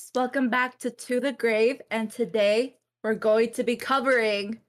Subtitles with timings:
[0.00, 4.60] guys, welcome back to To the Grave, and today we're going to be covering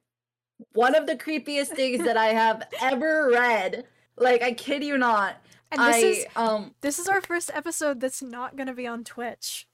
[0.74, 3.86] one of the creepiest things that I have ever read.
[4.18, 5.36] Like, I kid you not.
[5.72, 8.88] And this I is um this is our first episode that's not going to be
[8.88, 9.68] on Twitch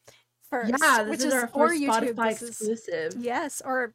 [0.50, 2.14] first, yeah, this which is, is our or first YouTube.
[2.14, 3.14] Spotify This is- exclusive.
[3.20, 3.94] yes, or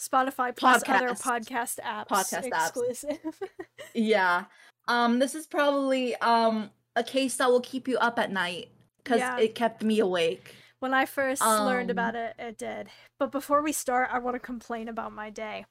[0.00, 1.20] Spotify plus other Podcast.
[1.20, 2.68] podcast apps Podcast apps.
[2.68, 3.18] exclusive.
[3.94, 4.44] Yeah.
[4.88, 8.68] Um, this is probably um a case that will keep you up at night
[9.02, 9.38] because Yeah.
[9.38, 10.54] it kept me awake.
[10.80, 12.90] When I first learned Um, about it, it did.
[13.18, 15.66] But before we start, I want to complain about my day.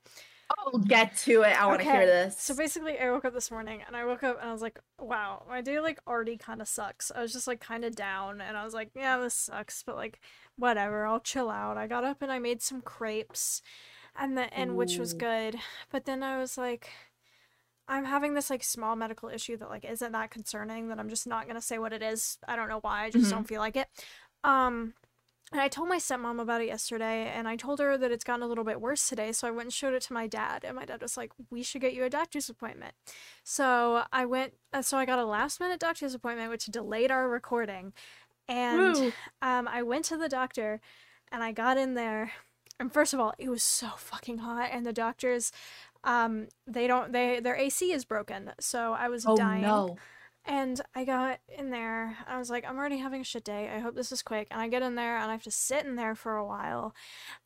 [0.49, 1.59] I'll get to it.
[1.59, 2.35] I want to hear this.
[2.35, 4.79] So basically, I woke up this morning and I woke up and I was like,
[4.99, 7.11] wow, my day like already kind of sucks.
[7.15, 9.95] I was just like kind of down and I was like, yeah, this sucks, but
[9.95, 10.19] like
[10.57, 11.77] whatever, I'll chill out.
[11.77, 13.61] I got up and I made some crepes
[14.17, 15.57] and the and which was good.
[15.91, 16.89] But then I was like
[17.87, 21.27] I'm having this like small medical issue that like isn't that concerning that I'm just
[21.27, 22.37] not going to say what it is.
[22.47, 23.03] I don't know why.
[23.05, 23.29] I just Mhm.
[23.29, 23.87] don't feel like it.
[24.43, 24.93] Um
[25.51, 28.41] and I told my stepmom about it yesterday, and I told her that it's gotten
[28.43, 29.31] a little bit worse today.
[29.31, 31.61] So I went and showed it to my dad, and my dad was like, "We
[31.63, 32.93] should get you a doctor's appointment."
[33.43, 34.53] So I went.
[34.73, 37.93] uh, So I got a last minute doctor's appointment, which delayed our recording.
[38.47, 38.95] And
[39.41, 40.81] um, I went to the doctor,
[41.31, 42.31] and I got in there,
[42.79, 45.51] and first of all, it was so fucking hot, and the doctors,
[46.03, 49.61] um, they don't they their AC is broken, so I was Oh dying.
[49.61, 49.97] no.
[50.45, 52.17] And I got in there.
[52.27, 53.69] I was like, I'm already having a shit day.
[53.73, 54.47] I hope this is quick.
[54.51, 56.93] And I get in there and I have to sit in there for a while.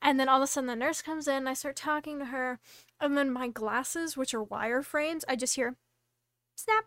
[0.01, 2.25] And then all of a sudden the nurse comes in and I start talking to
[2.25, 2.59] her.
[2.99, 5.75] And then my glasses, which are wire frames, I just hear
[6.55, 6.85] snap.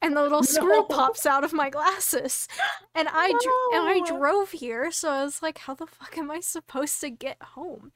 [0.00, 2.48] And the little screw pops out of my glasses.
[2.94, 6.30] And I dr- and I drove here, so I was like, how the fuck am
[6.30, 7.92] I supposed to get home?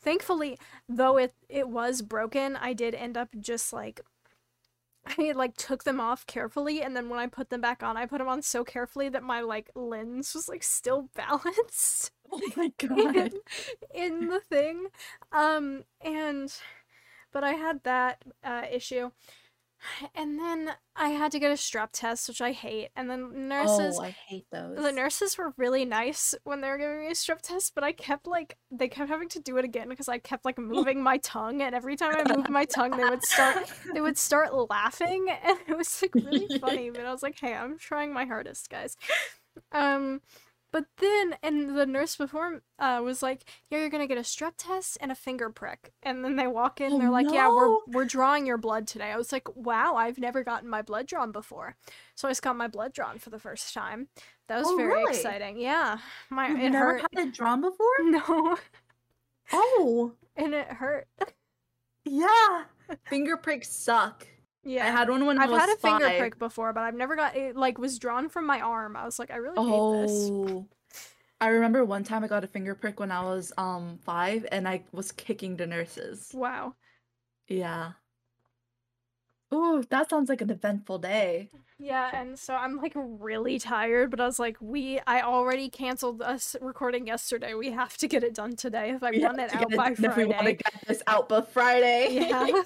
[0.00, 4.00] Thankfully, though it it was broken, I did end up just like
[5.18, 8.06] I like took them off carefully and then when I put them back on, I
[8.06, 12.72] put them on so carefully that my like lens was like still balanced Oh my
[12.96, 13.34] in, god.
[13.94, 14.86] in the thing.
[15.32, 16.54] Um and
[17.32, 19.10] but I had that uh issue.
[20.14, 22.88] And then I had to get a strep test, which I hate.
[22.94, 24.76] And then nurses Oh, I hate those.
[24.76, 27.92] the nurses were really nice when they were giving me a strep test, but I
[27.92, 31.18] kept like they kept having to do it again because I kept like moving my
[31.18, 35.26] tongue, and every time I moved my tongue, they would start they would start laughing,
[35.44, 36.90] and it was like really funny.
[36.90, 38.96] But I was like, hey, I'm trying my hardest, guys.
[39.72, 40.20] Um,
[40.72, 44.54] but then and the nurse before uh was like, yeah, you're gonna get a strep
[44.58, 47.76] test and a finger prick, and then they walk in, Oh, they're like, yeah, we're
[47.88, 49.12] we're drawing your blood today.
[49.12, 51.76] I was like, wow, I've never gotten my blood drawn before.
[52.14, 54.08] So I just got my blood drawn for the first time.
[54.48, 55.10] That was Oh, very really?
[55.16, 55.60] exciting.
[55.60, 55.98] Yeah.
[56.30, 57.02] My You've it never hurt.
[57.14, 57.86] had it drawn before?
[58.00, 58.56] No.
[59.52, 61.08] Oh, And it hurt.
[62.04, 62.64] yeah.
[63.08, 64.26] Finger pricks suck.
[64.64, 64.86] Yeah.
[64.86, 67.36] I had one when I I've had a finger prick before, but I've never got
[67.36, 68.96] it like was drawn from my arm.
[68.96, 70.28] I was like, I really hate this.
[70.30, 70.66] Oh.
[71.40, 74.68] I remember one time I got a finger prick when I was um five and
[74.68, 76.30] I was kicking the nurses.
[76.32, 76.74] Wow.
[77.48, 77.92] Yeah.
[79.52, 81.50] Ooh, that sounds like an eventful day.
[81.78, 86.22] Yeah, and so I'm like really tired, but I was like, we I already canceled
[86.22, 87.52] us recording yesterday.
[87.54, 89.90] We have to get it done today if I We want it out get by
[89.90, 92.08] it- If we want to get this out by Friday.
[92.12, 92.46] Yeah.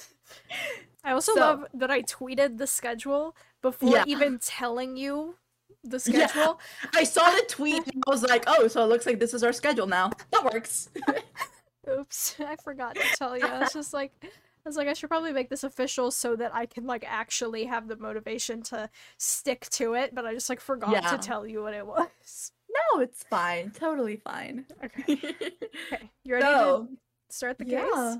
[1.06, 4.04] I also So- love that I tweeted the schedule before Yeah.
[4.06, 5.36] even telling you
[5.84, 6.60] the schedule.
[6.82, 6.90] Yeah.
[6.94, 9.42] I saw the tweet and I was like, oh, so it looks like this is
[9.44, 10.10] our schedule now.
[10.32, 10.90] That works.
[11.88, 13.46] Oops, I forgot to tell you.
[13.46, 16.52] I was just like, I was like, I should probably make this official so that
[16.52, 20.12] I can like actually have the motivation to stick to it.
[20.12, 21.08] But I just like forgot Yeah.
[21.10, 22.50] to tell you what it was.
[22.68, 23.70] no, it's fine.
[23.70, 24.66] Totally fine.
[24.84, 26.96] Okay, okay, you ready so, to
[27.34, 27.82] start the yeah.
[27.84, 28.18] case?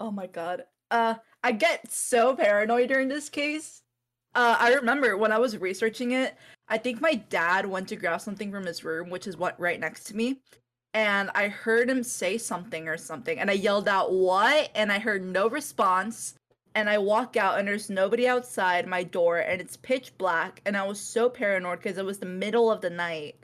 [0.00, 0.64] Oh my god.
[0.94, 3.82] Uh, I get so paranoid during this case.
[4.36, 6.36] Uh, I remember when I was researching it,
[6.68, 9.80] I think my dad went to grab something from his room, which is what right
[9.80, 10.38] next to me.
[10.92, 14.70] And I heard him say something or something, and I yelled out, What?
[14.76, 16.34] And I heard no response.
[16.76, 20.60] And I walk out, and there's nobody outside my door, and it's pitch black.
[20.64, 23.34] And I was so paranoid because it was the middle of the night.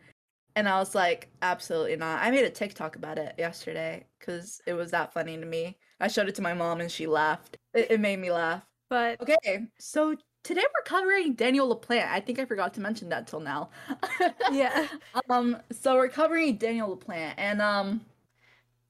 [0.54, 2.22] And I was like, Absolutely not.
[2.22, 5.76] I made a TikTok about it yesterday because it was that funny to me.
[6.00, 7.56] I showed it to my mom, and she laughed.
[7.74, 8.62] It, it made me laugh.
[8.88, 12.08] But Okay, so today we're covering Daniel LaPlante.
[12.08, 13.70] I think I forgot to mention that till now.
[14.52, 14.88] yeah,
[15.28, 18.00] Um, so we're covering Daniel LaPlante, and um,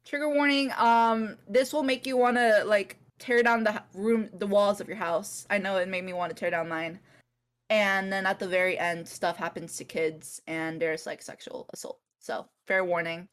[0.05, 0.73] trigger warning.
[0.79, 4.89] Um, this will make you want to like tear down the room, the walls of
[4.89, 5.47] your house.
[5.51, 7.01] I know it made me want to tear down mine.
[7.69, 12.01] And then at the very end, stuff happens to kids, and there's like sexual assault.
[12.19, 13.29] So fair warning.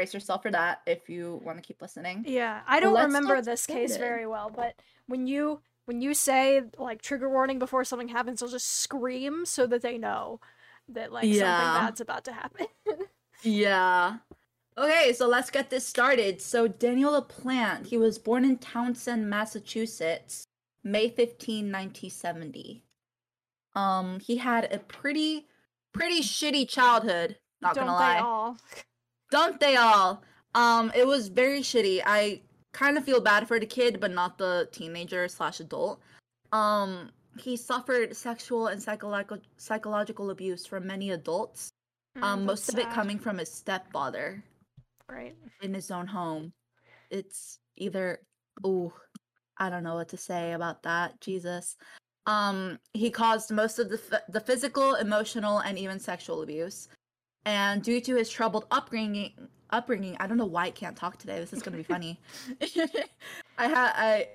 [0.00, 2.24] Brace yourself for that if you want to keep listening.
[2.26, 2.62] yeah.
[2.66, 4.08] I don't let's remember this case started.
[4.08, 4.74] very well, but
[5.08, 9.66] when you when you say like trigger warning before something happens, I'll just scream so
[9.66, 10.40] that they know
[10.88, 11.58] that like Yeah.
[11.74, 12.66] something bad's about to happen.
[13.42, 14.18] Yeah.
[14.78, 16.40] Okay, so let's get this started.
[16.40, 20.44] So Daniel LaPlante, he was born in Townsend, Massachusetts,
[20.82, 22.82] May 15, 1970.
[23.74, 25.46] Um, he had a pretty,
[25.92, 27.36] pretty shitty childhood.
[27.62, 28.18] Not Don't gonna lie.
[28.20, 28.56] all?
[29.30, 30.22] Don't they all?
[30.54, 32.02] Um, it was very shitty.
[32.04, 32.42] I
[32.72, 36.00] kind of feel bad for the kid, but not the teenager slash adult.
[36.52, 41.70] Um, he suffered sexual and psychological psychological abuse from many adults.
[42.18, 44.42] Mm, Um, most of it coming from his stepfather
[45.08, 45.36] Right.
[45.62, 46.52] in his own home.
[47.10, 48.20] It's either
[48.66, 48.92] ooh,
[49.58, 51.20] I don't know what to say about that.
[51.20, 51.76] Jesus.
[52.26, 56.88] Um, he caused most of the f- the physical, emotional, and even sexual abuse.
[57.44, 59.32] And due to his troubled upbringing,
[59.70, 61.38] upbringing, I don't know why I can't talk today.
[61.38, 62.20] This is gonna be funny.
[63.58, 64.28] I had I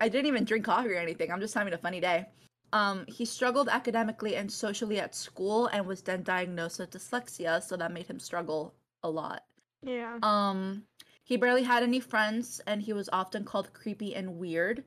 [0.00, 1.30] I didn't even drink coffee or anything.
[1.30, 2.26] I'm just having a funny day.
[2.72, 7.76] Um, he struggled academically and socially at school and was then diagnosed with dyslexia, so
[7.76, 9.44] that made him struggle a lot.
[9.82, 10.18] Yeah.
[10.22, 10.84] Um,
[11.24, 14.84] he barely had any friends, and he was often called creepy and weird.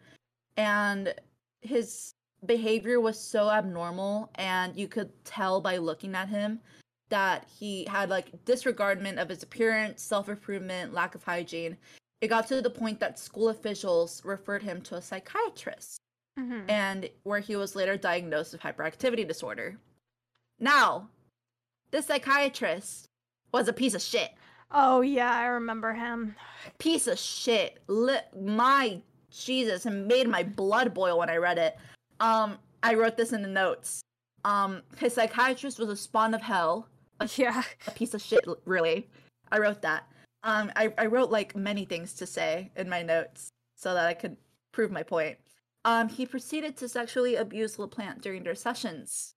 [0.55, 1.13] And
[1.61, 2.13] his
[2.45, 6.59] behavior was so abnormal, and you could tell by looking at him
[7.13, 11.77] that he had like disregardment of his appearance, self improvement, lack of hygiene.
[12.21, 15.99] It got to the point that school officials referred him to a psychiatrist,
[16.39, 16.67] Mhm.
[16.67, 19.77] and where he was later diagnosed with hyperactivity disorder.
[20.59, 21.09] Now,
[21.91, 23.05] this psychiatrist
[23.51, 24.31] was a piece of shit
[24.71, 26.35] Oh yeah, I remember him.
[26.79, 27.79] piece of shit.
[27.87, 31.77] Li- my Jesus, it made my blood boil when I read it.
[32.19, 34.01] Um, I wrote this in the notes.
[34.45, 36.87] Um, his psychiatrist was a spawn of hell,
[37.37, 37.63] Yeah.
[37.87, 38.45] a piece of shit.
[38.65, 39.09] Really,
[39.51, 40.03] I wrote that.
[40.43, 44.13] Um, I I wrote like many things to say in my notes so that I
[44.13, 44.37] could
[44.71, 45.37] prove my point.
[45.85, 49.35] Um, he proceeded to sexually abuse LaPlante during their sessions.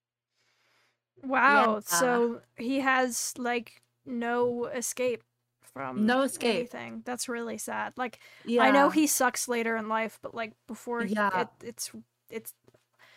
[1.23, 1.75] Wow.
[1.75, 1.81] Yeah.
[1.99, 5.23] So he has like no escape
[5.63, 6.55] from No escape.
[6.57, 7.03] anything.
[7.05, 7.93] That's really sad.
[7.97, 11.43] Like Yeah, I know he sucks later in life, but like before he, Yeah.
[11.43, 11.91] it, it's
[12.31, 12.55] it's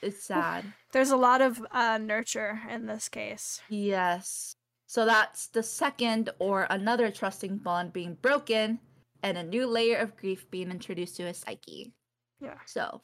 [0.02, 0.66] it's sad.
[0.94, 3.62] there's a lot of uh nurture in this case.
[3.70, 4.56] Yes.
[4.88, 8.80] So that's the second or another trusting bond being broken
[9.22, 11.94] and a new layer of grief being introduced to his psyche.
[12.42, 12.58] Yeah.
[12.66, 13.02] So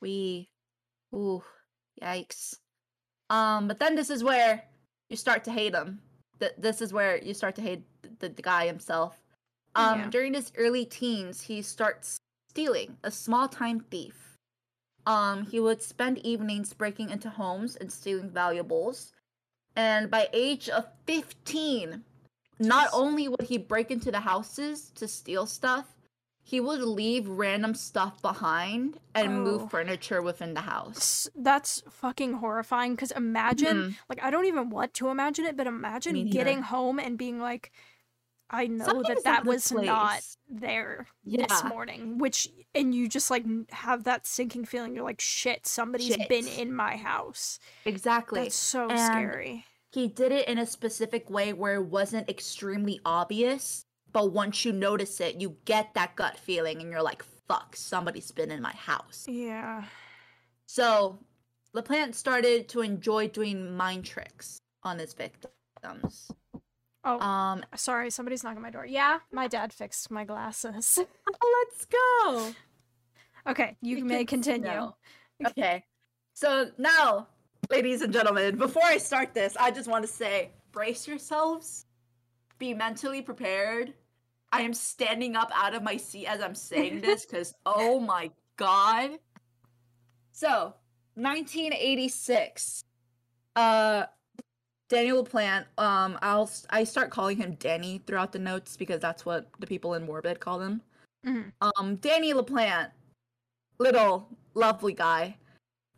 [0.00, 0.48] we
[1.14, 1.42] ooh,
[2.02, 2.56] yikes.
[3.30, 4.62] Um, but then this is where
[5.08, 6.00] you start to hate him.
[6.40, 7.82] Th- this is where you start to hate
[8.20, 9.18] the, the guy himself.
[9.74, 10.10] Um, Yeah.
[10.10, 12.20] during his early teens, he starts
[12.50, 14.27] stealing, a small time thief.
[15.08, 19.12] Um, he would spend evenings breaking into homes and stealing valuables.
[19.74, 22.04] And by age of 15,
[22.58, 25.94] not only would he break into the houses to steal stuff,
[26.44, 29.44] he would leave random stuff behind and Oh.
[29.44, 31.28] move furniture within the house.
[31.34, 33.94] That's fucking horrifying because imagine Mhm.
[34.10, 37.72] like I don't even want to imagine it, but imagine getting home and being like
[38.50, 41.46] I know that Something's that was not there Yeah.
[41.46, 44.94] this morning, which and you just like have that sinking feeling.
[44.94, 47.58] You're like, shit, somebody's been in my house.
[47.84, 48.44] Exactly.
[48.44, 49.64] That's so And scary.
[49.92, 54.72] he did it in a specific way where it wasn't extremely obvious, but once you
[54.72, 58.72] notice it, you get that gut feeling and you're like, fuck, somebody's been in my
[58.72, 59.26] house.
[59.28, 59.84] Yeah.
[60.66, 61.18] So,
[61.74, 66.30] LaPlante started to enjoy doing mind tricks on his victims.
[67.04, 68.84] Oh, Um, sorry, somebody's knocking my door.
[68.86, 70.98] Yeah, my dad fixed my glasses.
[71.26, 72.52] let's go.
[73.46, 74.66] okay, you, may continue.
[74.66, 74.96] now.
[75.46, 75.84] Okay.
[76.34, 77.28] So now,
[77.70, 81.86] ladies and gentlemen, before I start this, I just want to say brace yourselves.
[82.58, 83.94] Be mentally prepared.
[84.50, 88.32] I am standing up out of my seat as I'm saying this because, oh my
[88.56, 89.10] god.
[90.32, 90.74] So,
[91.14, 92.82] 1986.
[93.54, 94.06] Uh,
[94.88, 95.66] Daniel LaPlante.
[95.76, 99.94] Um, I'll I start calling him Danny throughout the notes because that's what the people
[99.94, 100.82] in Morbid call him.
[101.26, 101.52] Mhm.
[101.60, 102.90] Um, Danny LaPlante,
[103.78, 105.36] little lovely guy,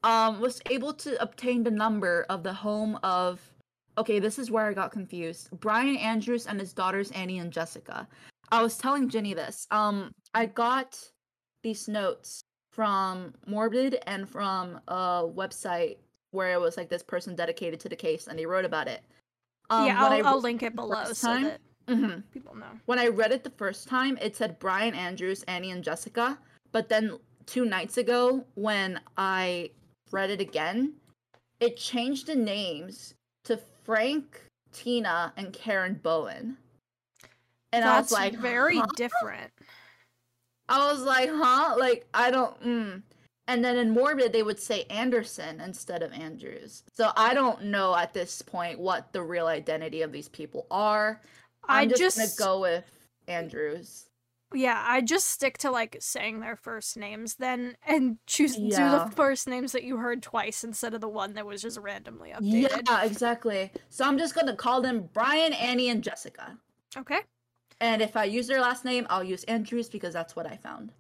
[0.03, 3.41] um, was able to obtain the number of the home of.
[3.99, 5.51] Okay, this is where I got confused.
[5.61, 8.09] Brian Andrews and his daughters Annie and Jessica.
[8.51, 9.67] I was telling Jenny this.
[9.71, 10.99] Um, I got
[11.63, 12.41] these notes
[12.73, 15.99] from Morbid and from a website
[16.33, 19.03] where it was like this person dedicated to the case and they wrote about it.
[19.69, 22.23] Um, yeah, I'll, I I'll link it below so time- that Mhm.
[22.33, 22.71] people know.
[22.87, 26.39] When I read it the first time, it said Brian Andrews, Annie, and Jessica.
[26.73, 29.71] But then two nights ago, when I
[30.13, 30.95] read it again,
[31.59, 34.41] it changed the names to Frank,
[34.73, 36.57] Tina, and Karen Bowen.
[37.73, 38.87] And I was That's like, very huh?
[38.97, 39.51] different.
[40.69, 41.75] I was like, huh?
[41.79, 42.61] Like, I don't.
[42.63, 43.03] Mm.
[43.51, 46.85] And then in Morbid, they would say Anderson instead of Andrews.
[46.93, 51.21] So I don't know at this point what the real identity of these people are.
[51.69, 52.85] I I'm just, just gonna go with
[53.27, 54.07] Andrews.
[54.55, 59.11] yeah, I just stick to like saying their first names then and choose do the
[59.17, 62.83] first names that you heard twice instead of the one that was just randomly updated.
[62.87, 63.73] Yeah, exactly.
[63.89, 66.57] So I'm just gonna call them Brian, Annie, and Jessica.
[66.97, 67.23] Okay.
[67.81, 70.93] And if I use their last name, I'll use Andrews because that's what I found.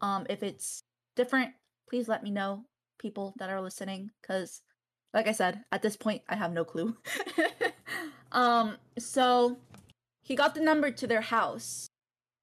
[0.00, 0.80] Um, if it's
[1.14, 1.52] different,
[1.88, 2.64] please let me know,
[2.98, 4.62] people that are listening, because,
[5.14, 6.96] like I said, at this point, I have no clue.
[8.32, 9.58] um, so
[10.22, 11.88] he got the number to their house,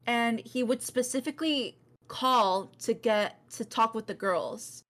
[0.05, 4.83] and he would specifically call to get to talk with the girls.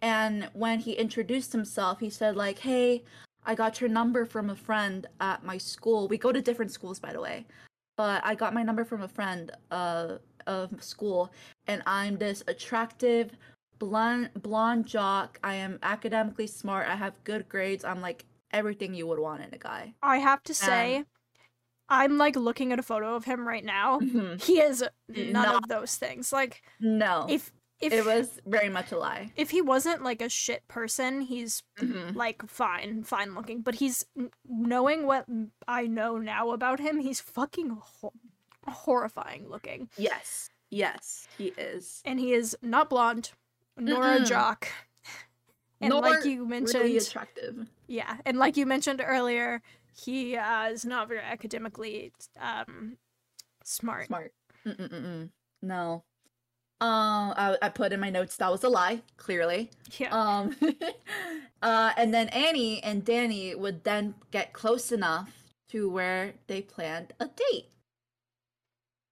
[0.00, 3.04] And when he introduced himself, he said like, "Hey,
[3.44, 6.08] I got your number from a friend at my school.
[6.08, 7.46] We go to different schools, by the way."
[7.98, 11.30] but I got my number from a friend uh, of school,
[11.66, 13.32] and I'm this attractive,
[13.78, 15.38] blonde blonde jock.
[15.42, 16.88] I am academically smart.
[16.88, 17.84] I have good grades.
[17.84, 19.94] I'm like everything you would want in a guy.
[20.02, 21.04] I have to say
[21.88, 23.98] I'm like looking at a photo of him right now.
[24.00, 24.42] Mhm.
[24.42, 26.32] He is none Not- of those things.
[26.32, 29.32] Like No, if if it was very much a lie.
[29.36, 32.14] if he wasn't like a shit person, he's Mhm.
[32.16, 33.62] like fine, fine looking.
[33.62, 34.04] But he's
[34.44, 35.26] knowing what
[35.68, 36.98] I know now about him.
[36.98, 38.12] He's fucking ho-
[38.66, 42.02] horrifying looking, Yes, yes, he is.
[42.04, 43.30] and he is not blonde
[43.78, 44.26] nor a Mm-mm.
[44.26, 44.68] jock.
[45.80, 47.68] And Nor like you mentioned, really attractive.
[47.86, 49.62] yeah, and like you mentioned earlier,
[49.94, 52.98] he uh, is not very academically um
[53.64, 54.06] smart.
[54.06, 54.32] Smart.
[54.66, 55.30] Mm-mm-mm.
[55.62, 56.04] No.
[56.80, 59.02] Um, I, I put in my notes that was a lie.
[59.16, 59.70] Clearly.
[59.98, 60.10] Yeah.
[60.12, 60.56] Um,
[61.62, 65.30] uh, and then Annie and Danny would then get close enough
[65.70, 67.68] to where they planned a date.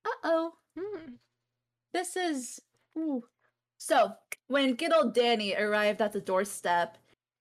[0.04, 1.14] Uh oh, Hmm.
[1.92, 2.60] this is.
[2.98, 3.24] Ooh.
[3.78, 4.14] So,
[4.48, 6.98] when good old Danny arrived at the doorstep,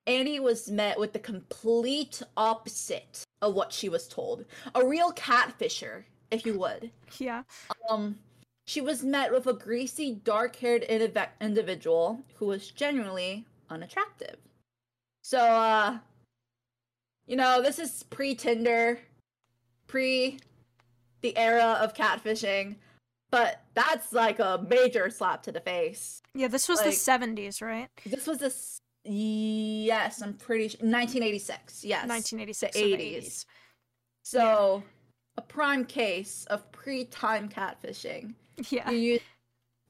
[0.07, 4.45] Annie was met with the complete opposite of what she was told.
[4.75, 6.91] A real catfisher, if you would.
[7.17, 7.43] Yeah.
[7.89, 8.17] Um,
[8.65, 14.37] she was met with a greasy, dark-haired indiv- individual who was genuinely unattractive.
[15.21, 15.99] So, uh,
[17.27, 18.99] you know, this is pre-Tinder,
[19.87, 20.39] pre
[21.21, 22.75] the era of catfishing,
[23.35, 26.21] but that's like a major slap to the face.
[26.33, 27.89] Yeah, this was Like- the 70s, right?
[28.05, 28.79] This was this.
[29.03, 30.79] Yes, I'm pretty sure.
[30.79, 31.83] 1986.
[31.83, 32.07] Yes.
[32.07, 33.17] 1986 the 80s.
[33.25, 33.45] 80s.
[34.23, 34.83] So,
[35.37, 38.35] a prime case of pre-time catfishing.
[38.69, 38.89] Yeah.
[38.89, 39.21] You use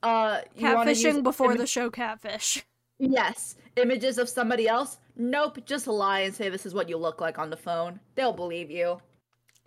[0.01, 2.65] uh you Catfishing before imi- the show Catfish.
[2.97, 3.55] Yes.
[3.75, 4.97] Images of somebody else?
[5.15, 7.99] Nope, just lie and say this is what you look like on the phone.
[8.15, 8.99] They'll believe you.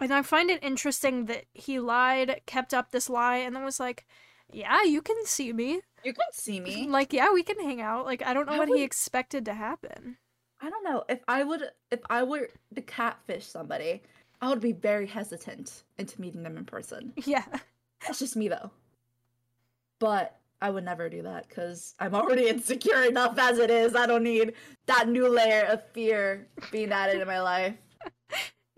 [0.01, 3.81] And I find it interesting that he lied, kept up this lie, and then was
[3.81, 4.07] like,
[4.53, 5.81] Yeah, you can see me.
[6.05, 6.87] You can see me.
[6.89, 8.05] Like, yeah, we can hang out.
[8.05, 10.17] Like, I don't know I what would- he expected to happen.
[10.61, 11.05] I don't know.
[11.09, 14.03] If I would if I were to catfish somebody,
[14.41, 17.13] I would be very hesitant into meeting them in person.
[17.25, 17.45] Yeah.
[18.07, 18.71] That's just me though.
[19.99, 23.95] But I would never do that because I'm already insecure enough as it is.
[23.95, 24.55] I don't need
[24.87, 27.75] that new layer of fear being added in my life.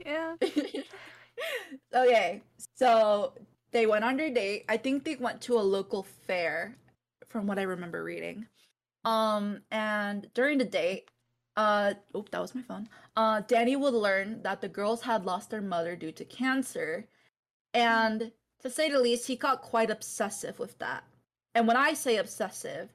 [0.04, 0.34] Yeah.
[1.94, 2.42] okay,
[2.74, 3.32] so
[3.72, 4.64] they went on their date.
[4.68, 6.76] I think they went to a local fair,
[7.28, 8.46] from what I remember reading.
[9.04, 11.10] Um, and during the date,
[11.56, 12.88] uh, oh, that was my phone.
[13.16, 17.06] Uh, Danny would learn that the girls had lost their mother due to cancer,
[17.74, 21.04] and to say the least, he got quite obsessive with that.
[21.54, 22.90] And when I say obsessive,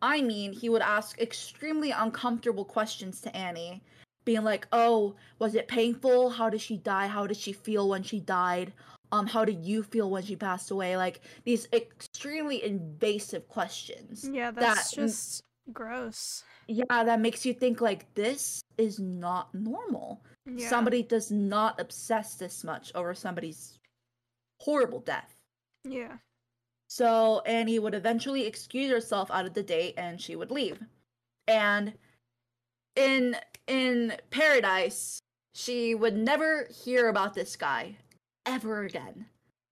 [0.00, 3.82] I mean he would ask extremely uncomfortable questions to Annie,
[4.24, 6.30] being like, "Oh, was it painful?
[6.30, 7.06] How did she die?
[7.06, 8.72] How did she feel when she died?
[9.10, 14.28] Um, how did you feel when she passed away?" Like these extremely invasive questions.
[14.30, 16.44] Yeah, that's That- just gross.
[16.66, 20.22] Yeah, that makes you think like this is not normal.
[20.44, 20.68] Yeah.
[20.68, 23.78] Somebody does not obsess this much over somebody's
[24.60, 25.34] horrible death.
[25.84, 26.18] Yeah.
[26.88, 30.82] So Annie would eventually excuse herself out of the date and she would leave.
[31.46, 31.94] And
[32.98, 33.36] in
[33.66, 35.20] in paradise,
[35.54, 37.96] she would never hear about this guy
[38.44, 39.26] ever again.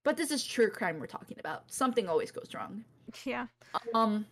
[0.04, 1.70] But this is true crime we're talking about.
[1.72, 2.84] Something always goes wrong.
[3.24, 3.46] Yeah.
[3.94, 4.26] Um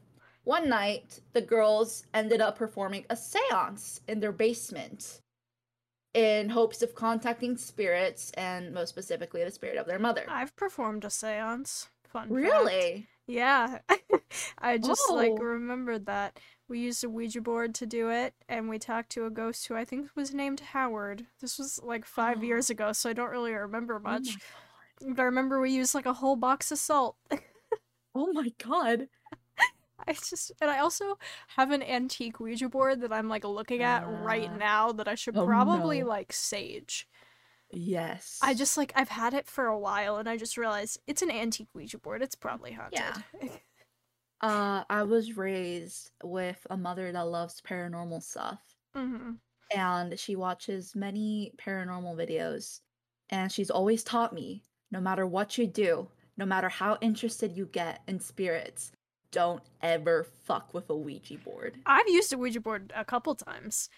[0.45, 5.21] one night the girls ended up performing a séance in their basement
[6.13, 10.25] in hopes of contacting spirits and most specifically the spirit of their mother.
[10.29, 11.89] I've performed a seance.
[12.07, 12.29] Fun.
[12.29, 12.33] fact.
[12.33, 13.09] Really?
[13.27, 13.79] Yeah.
[14.59, 15.37] I just like Oh.
[15.43, 16.39] remembered that.
[16.69, 19.75] We used a Ouija board to do it, and we talked to a ghost who
[19.77, 21.27] I think was named Howard.
[21.41, 22.43] This was like five Oh.
[22.43, 24.39] years ago, so I don't really remember Oh much.
[25.01, 27.17] But I remember we used like a whole box of salt.
[28.17, 29.09] Oh my god.
[30.07, 31.19] I just and I also
[31.57, 34.57] have an antique Ouija board that I'm like looking at right Ah.
[34.57, 36.07] now that I should Oh, probably no.
[36.07, 37.09] like sage.
[37.73, 38.39] Yes.
[38.41, 41.31] I just like I've had it for a while and I just realized it's an
[41.33, 42.23] antique Ouija board.
[42.23, 43.01] It's probably haunted.
[43.01, 43.17] Yeah.
[44.41, 48.61] uh I was raised with a mother that loves paranormal stuff.
[48.95, 49.33] hmm
[49.75, 52.81] and she watches many paranormal videos
[53.31, 54.63] and she's always taught me
[54.93, 58.93] no matter what you do no matter how interested you get in spirits
[59.33, 63.89] don't ever fuck with a ouija board I've used a Ouija board a couple times.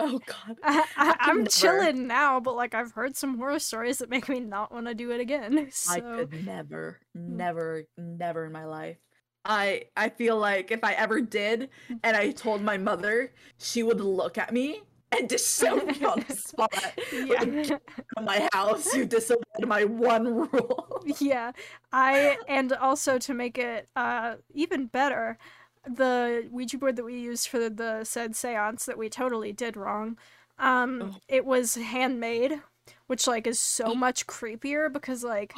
[0.00, 1.50] oh god I, I, could I'm never.
[1.50, 4.94] chilling now, but like I've heard some horror stories that make me not want to
[4.94, 5.68] do it again.
[5.72, 8.98] So i could never never never in my life
[9.44, 11.68] i i feel like if i ever did
[12.02, 16.34] and i told my mother she would look at me and disown me on the
[16.36, 16.70] spot
[17.12, 17.40] yeah.
[17.40, 17.66] Like,
[18.14, 21.52] "From my house you disobeyed my one rule yeah
[21.92, 25.38] i and also to make it uh even better
[25.86, 30.18] the ouija board that we used for the said seance that we totally did wrong
[30.58, 31.16] um Oh.
[31.28, 32.60] it was handmade
[33.06, 35.54] which like is so much creepier because like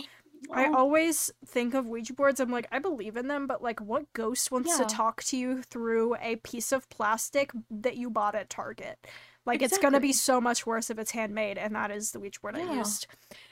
[0.53, 2.41] I always think of Ouija boards.
[2.41, 4.85] I'm like, I believe in them, but like, what ghost wants Yeah.
[4.87, 8.99] to talk to you through a piece of plastic that you bought at Target?
[9.47, 12.41] Like, it's gonna be so much worse if it's handmade, and that is the Ouija
[12.41, 13.07] board I used.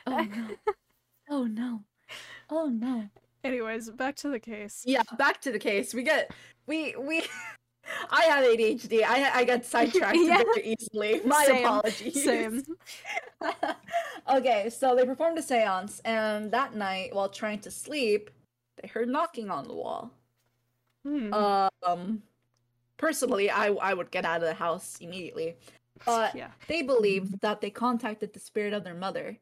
[0.07, 0.49] Oh no.
[1.30, 1.85] Oh no.
[2.50, 3.09] Oh no.
[3.45, 4.83] Anyways, back to the case.
[4.87, 5.95] Yeah, back to the case.
[5.95, 6.30] We get
[6.66, 7.23] we we
[8.11, 9.02] I have ADHD.
[9.02, 10.42] I I get sidetracked Yeah.
[10.62, 11.21] easily.
[11.25, 12.25] My Same, apologies.
[12.25, 12.62] Same.
[14.31, 18.31] Okay, so they performed a séance and that night while trying to sleep,
[18.81, 20.13] they heard knocking on the wall.
[21.05, 21.33] Hmm.
[21.33, 22.23] Um
[22.97, 25.57] personally, I I would get out of the house immediately.
[26.05, 26.51] But yeah.
[26.69, 29.37] they believed that they contacted the spirit of their mother.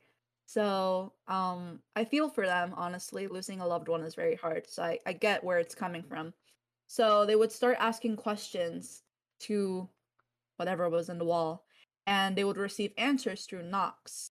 [0.47, 3.27] So, um, I feel for them, honestly.
[3.27, 4.69] Losing a loved one is very hard.
[4.69, 6.33] So I, I get where it's coming from.
[6.87, 9.03] So they would start asking questions
[9.41, 9.89] to
[10.57, 11.67] whatever was in the wall,
[12.07, 14.31] and they would receive answers through knocks.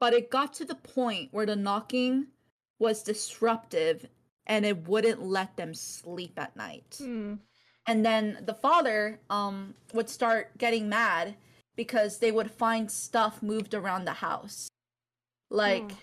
[0.00, 2.26] But it got to the point where the knocking
[2.78, 4.06] was disruptive
[4.46, 7.34] and it wouldn't let them sleep at night Hmm.
[7.86, 11.36] and then the father um would start getting mad
[11.76, 14.68] because they would find stuff moved around the house
[15.50, 15.96] like Oh.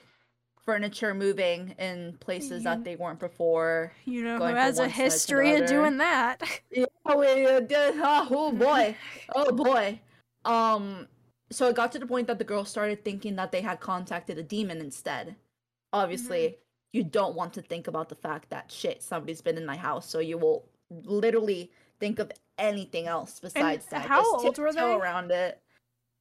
[0.63, 4.95] furniture moving in places that they weren't before You know who has a one side
[4.95, 6.41] to the history of doing that?
[6.71, 7.25] yeah, we
[7.67, 8.95] did oh, oh boy
[9.35, 9.99] oh boy
[10.45, 11.07] um
[11.51, 14.37] so it got to the point that the girl started thinking that they had contacted
[14.37, 15.35] a demon instead
[15.93, 16.57] obviously
[16.93, 20.09] you don't want to think about the fact that shit somebody's been in my house
[20.09, 20.65] so you will
[21.05, 24.95] literally think of anything else besides that how Just old were they?
[24.95, 25.59] around it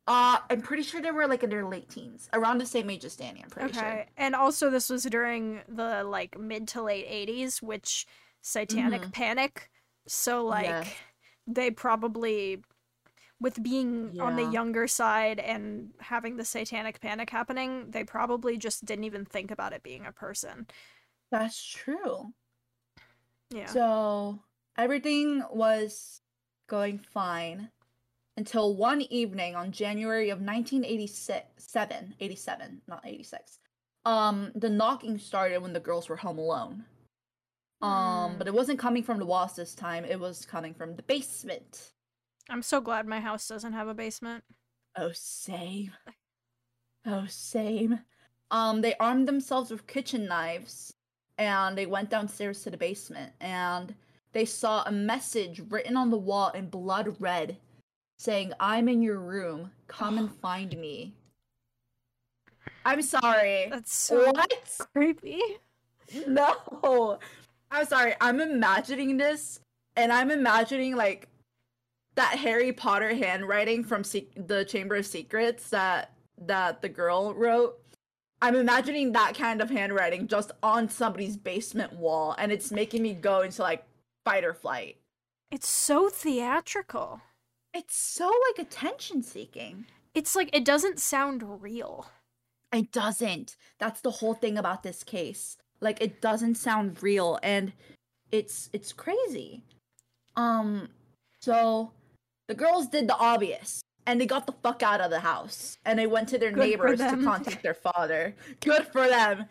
[0.06, 3.04] uh i'm pretty sure they were like in their late teens around the same age
[3.04, 3.80] as danny i'm pretty okay.
[3.80, 8.06] sure And also, this was during the like mid to late 80s, which
[8.42, 9.12] satanic Mhm.
[9.12, 9.70] panic.
[10.06, 10.84] So, like, Yeah.
[11.46, 12.62] they probably,
[13.40, 18.84] with being on the younger side and having the satanic panic happening, they probably just
[18.84, 20.66] didn't even think about it being a person.
[21.30, 22.32] that's true
[23.50, 23.66] Yeah.
[23.66, 24.40] So
[24.76, 26.20] everything was
[26.68, 27.70] going fine
[28.36, 33.58] until one evening on January of 1987, 87, not 86.
[34.06, 36.84] Um, the knocking started when the girls were home alone.
[37.82, 40.04] Um, but it wasn't coming from the walls this time.
[40.04, 41.92] It was coming from the basement.
[42.48, 44.44] I'm so glad my house doesn't have a basement.
[44.96, 45.92] Oh, same.
[47.06, 48.00] Oh, same.
[48.50, 50.92] Um, they armed themselves with kitchen knives
[51.38, 53.94] and they went downstairs to the basement and
[54.32, 57.56] they saw a message written on the wall in blood red
[58.18, 59.70] saying, I'm in your room.
[59.86, 61.14] Come and find me.
[62.84, 63.68] I'm sorry.
[63.70, 64.52] That's so What?
[64.92, 65.40] creepy.
[66.26, 67.18] No.
[67.70, 68.14] I'm sorry.
[68.20, 69.60] I'm imagining this
[69.96, 71.28] and I'm imagining like
[72.14, 76.12] that Harry Potter handwriting from Se- the Chamber of Secrets that
[76.46, 77.76] that the girl wrote.
[78.42, 83.12] I'm imagining that kind of handwriting just on somebody's basement wall and it's making me
[83.12, 83.84] go into like
[84.24, 84.96] fight or flight.
[85.50, 87.20] It's so theatrical.
[87.74, 89.86] It's so like attention seeking.
[90.14, 92.10] It's like it doesn't sound real.
[92.72, 93.56] It doesn't.
[93.78, 95.56] That's the whole thing about this case.
[95.80, 97.72] Like it doesn't sound real and
[98.32, 99.62] it's it's crazy.
[100.36, 100.88] Um
[101.40, 101.92] so
[102.50, 105.96] the girls did the obvious and they got the fuck out of the house and
[105.96, 108.34] they went to their Good neighbors to contact their father.
[108.58, 109.44] Good for them.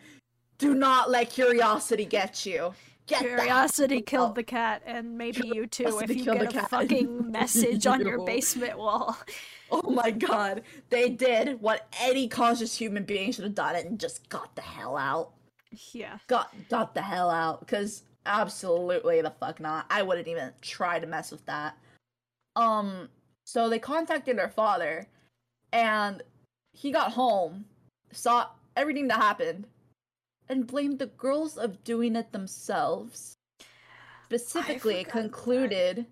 [0.58, 2.74] Do not let curiosity get you.
[3.06, 4.34] Get Curiosity killed out.
[4.36, 6.70] the cat, and maybe you too if you get a cat.
[6.70, 9.16] fucking message on your basement wall.
[9.72, 10.62] Oh my god.
[10.90, 14.96] They did what any conscious human being should have done and just got the hell
[14.96, 15.30] out.
[15.92, 16.18] Yeah.
[16.28, 19.86] got got the hell out because Absolutely the fuck not.
[19.88, 21.76] I wouldn't even try to mess with that.
[22.56, 23.08] Um,
[23.44, 25.06] so they contacted their father,
[25.72, 26.22] and
[26.72, 27.64] he got home,
[28.12, 29.66] saw everything that happened,
[30.48, 33.36] and blamed the girls of doing it themselves.
[34.26, 36.06] Specifically, concluded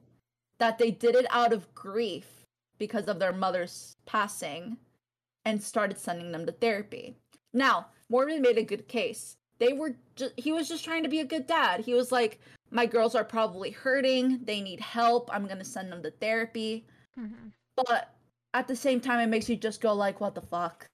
[0.59, 2.27] that they did it out of grief
[2.79, 4.77] because of their mother's passing
[5.45, 7.17] and started sending them to therapy.
[7.53, 9.37] Now, Morbid made a good case.
[9.59, 11.81] They were just, he was just trying to be a good dad.
[11.81, 12.41] He was like,
[12.71, 14.45] "My girls are probably hurting.
[14.45, 15.31] They need help.
[15.33, 16.87] I'm going to send them to therapy."
[17.19, 17.53] Mhm.
[17.77, 18.15] But
[18.55, 20.87] at the same time it makes you just go like, "What the fuck?"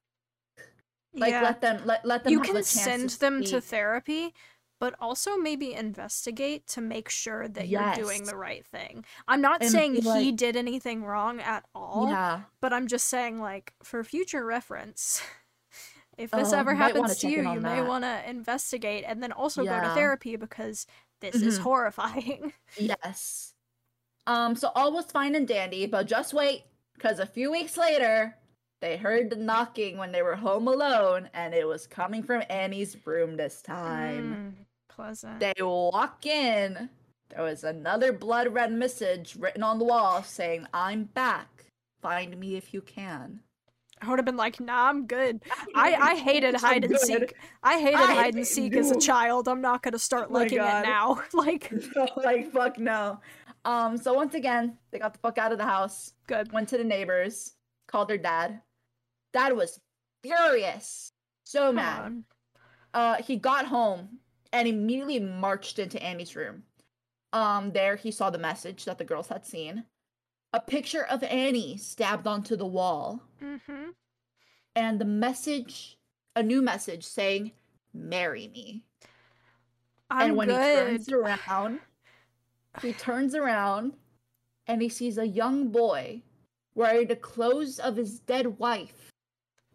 [1.13, 1.43] Like yeah.
[1.43, 4.33] let them let, let them you have can a chance send to them to therapy
[4.77, 9.61] but also maybe investigate to make sure that you're doing the right thing i'm not
[9.61, 12.41] And saying be he did anything wrong at all Yeah.
[12.59, 15.21] but i'm just saying like for future reference
[16.17, 19.31] if this Uh, ever happens to you you on may want to investigate and then
[19.31, 20.85] also go to therapy because
[21.31, 21.63] this is Mhm.
[21.63, 23.53] horrifying Yes.
[24.27, 26.63] Um, so all was fine and dandy, but just wait,
[26.95, 28.35] because a few weeks later,
[28.81, 32.97] they heard the knocking when they were home alone, and it was coming from Annie's
[33.05, 34.55] room this time.
[34.57, 36.89] Mm, pleasant They walk in.
[37.29, 41.65] There was another blood red message written on the wall saying, I'm back.
[42.01, 43.41] Find me if you can.
[44.01, 45.41] I would have been like nah i'm good
[45.75, 49.47] i i hated hide and seek i hated I hide and seek as a child
[49.47, 50.83] i'm not gonna start Oh liking God.
[50.83, 51.71] it now like
[52.17, 53.19] like, fuck no.
[53.63, 56.13] Um, so once again, they got the fuck out of the house.
[56.27, 57.53] good went to the neighbors,
[57.87, 58.61] called their dad.
[59.33, 59.79] Dad was
[60.21, 61.11] furious,
[61.45, 62.01] so Come mad.
[62.03, 62.23] on.
[62.93, 64.19] Uh, he got home
[64.53, 66.61] and immediately marched into Annie's room.
[67.33, 69.85] Um, there he saw the message that the girls had seen,
[70.55, 73.89] a picture of Annie stabbed onto the wall, Mm-hmm.
[74.75, 75.97] and the message,
[76.35, 77.51] a new message saying,
[77.93, 78.83] "Marry me."
[80.09, 80.87] I'm and when good.
[80.91, 81.79] he turns around,
[82.81, 83.93] he turns around
[84.67, 86.21] and he sees a young boy
[86.73, 89.11] wearing the clothes of his dead wife,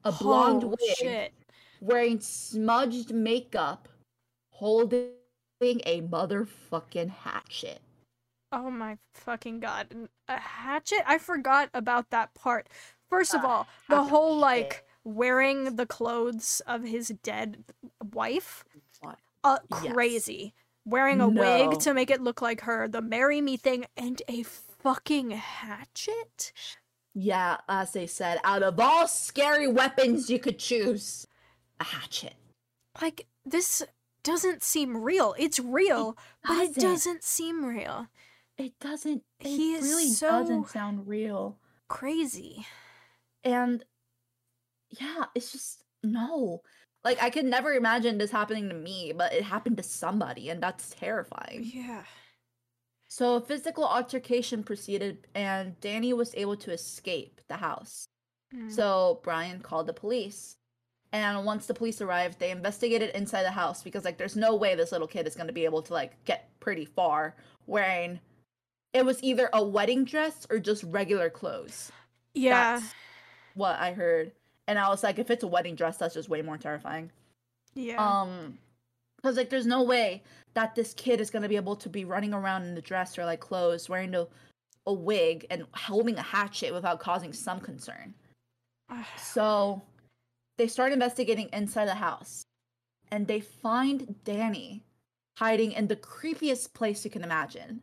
[0.04, 1.32] a blonde oh, wig, shit.
[1.82, 3.86] wearing smudged makeup,
[4.50, 5.10] holding
[5.60, 7.80] a motherfucking hatchet.
[8.52, 10.08] Oh my fucking god.
[10.28, 11.02] A hatchet?
[11.06, 12.68] I forgot about that part.
[13.08, 17.64] First of A all, the whole like wearing the clothes of his dead
[18.12, 18.64] wife,
[19.00, 19.18] What?
[19.44, 19.92] uh, Yes.
[19.92, 20.54] crazy.
[20.84, 21.40] Wearing a No.
[21.40, 26.52] wig to make it look like her, the marry me thing, and a fucking hatchet?
[27.14, 31.26] Yeah, as they said, out of all scary weapons you could choose,
[31.78, 32.34] a hatchet.
[33.00, 33.82] Like, this
[34.22, 35.34] doesn't seem real.
[35.38, 38.08] It's real, but it doesn't seem real.
[38.60, 39.22] It doesn't.
[39.40, 41.58] It He really so- doesn't sound real.
[41.88, 42.66] Crazy.
[43.42, 43.82] And
[44.90, 46.60] yeah, it's just no.
[47.02, 50.62] Like I could never imagine this happening to me, but it happened to somebody, and
[50.62, 51.62] that's terrifying.
[51.64, 52.04] Yeah.
[53.08, 58.04] So a physical altercation proceeded, and Danny was able to escape the house.
[58.54, 58.70] Mm.
[58.70, 60.58] So Brian called the police.
[61.12, 64.74] And once the police arrived, they investigated inside the house because like there's no way
[64.74, 67.34] this little kid is going to be able to like get pretty far
[67.66, 68.20] wearing
[68.92, 71.92] it was either a wedding dress or just regular clothes.
[72.34, 72.78] yeah.
[72.78, 72.94] That's
[73.54, 74.32] what I heard.
[74.66, 77.10] And I was like if it's a wedding dress that's just way more terrifying.
[77.74, 77.96] Yeah.
[77.98, 78.58] Um
[79.22, 80.22] cuz like there's no way
[80.54, 83.16] that this kid is going to be able to be running around in the dress
[83.18, 84.26] or like clothes wearing a,
[84.86, 88.14] a wig and holding a hatchet without causing some concern.
[89.16, 89.82] So
[90.58, 92.42] they start investigating inside the house
[93.12, 94.84] and they find Danny
[95.38, 97.82] hiding in the creepiest place you can imagine.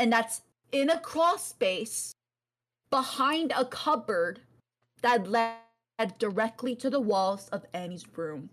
[0.00, 0.40] And that's
[0.72, 2.14] in a crawl space
[2.90, 4.40] behind a cupboard
[5.02, 5.58] that led
[6.18, 8.48] directly to the walls of Annie's room.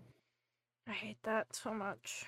[0.86, 2.26] I hate that so much.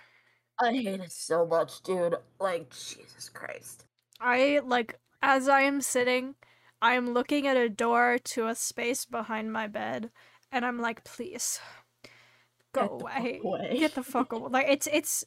[0.59, 2.16] I hate it so much, dude.
[2.38, 3.85] Like, Jesus Christ.
[4.20, 6.35] I like as I am sitting,
[6.80, 10.11] I am looking at a door to a space behind my bed,
[10.50, 11.61] and I'm like, please,
[12.72, 13.40] go Get away.
[13.44, 13.76] away.
[13.78, 14.48] Get the fuck away.
[14.50, 15.24] Like it's it's